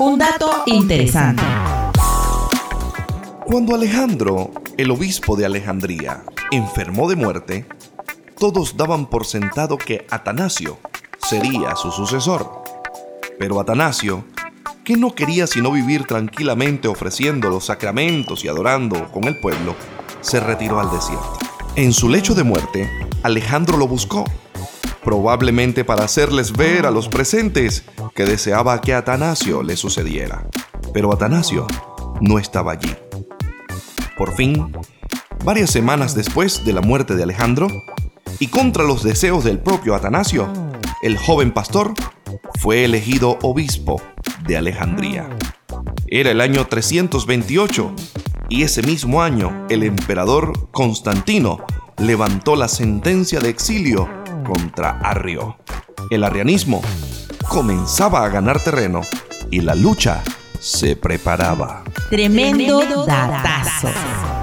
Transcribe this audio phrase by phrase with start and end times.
[0.00, 1.44] Un dato interesante.
[3.46, 7.66] Cuando Alejandro, el obispo de Alejandría, enfermó de muerte,
[8.36, 10.78] todos daban por sentado que Atanasio
[11.18, 12.64] sería su sucesor.
[13.38, 14.24] Pero Atanasio,
[14.82, 19.76] que no quería sino vivir tranquilamente ofreciendo los sacramentos y adorando con el pueblo,
[20.22, 21.38] se retiró al desierto.
[21.76, 22.90] En su lecho de muerte,
[23.22, 24.24] Alejandro lo buscó,
[25.04, 27.84] probablemente para hacerles ver a los presentes
[28.14, 30.48] que deseaba que Atanasio le sucediera.
[30.92, 31.66] Pero Atanasio
[32.20, 32.94] no estaba allí.
[34.16, 34.72] Por fin,
[35.44, 37.68] varias semanas después de la muerte de Alejandro,
[38.38, 40.52] y contra los deseos del propio Atanasio,
[41.02, 41.94] el joven pastor
[42.60, 44.00] fue elegido obispo
[44.46, 45.28] de Alejandría.
[46.06, 47.92] Era el año 328
[48.48, 51.64] y ese mismo año el emperador Constantino
[51.98, 54.08] levantó la sentencia de exilio
[54.44, 55.56] contra Arrio.
[56.10, 56.82] El arrianismo
[57.54, 59.02] comenzaba a ganar terreno
[59.48, 60.24] y la lucha
[60.58, 61.84] se preparaba.
[62.10, 64.33] Tremendo datazo.